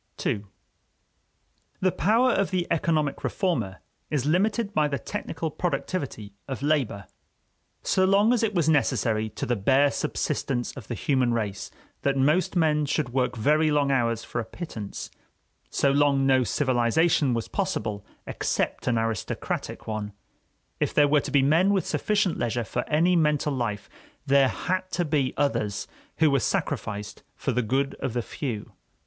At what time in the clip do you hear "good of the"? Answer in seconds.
27.61-28.23